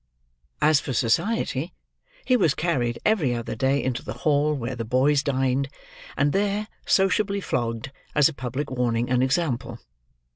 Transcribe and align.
As 0.63 0.79
for 0.79 0.93
society, 0.93 1.75
he 2.25 2.35
was 2.35 2.55
carried 2.55 2.97
every 3.05 3.35
other 3.35 3.53
day 3.53 3.83
into 3.83 4.03
the 4.03 4.15
hall 4.25 4.55
where 4.55 4.75
the 4.75 4.83
boys 4.83 5.21
dined, 5.21 5.69
and 6.17 6.33
there 6.33 6.67
sociably 6.87 7.39
flogged 7.39 7.91
as 8.15 8.27
a 8.27 8.33
public 8.33 8.71
warning 8.71 9.11
and 9.11 9.21
example. 9.21 9.77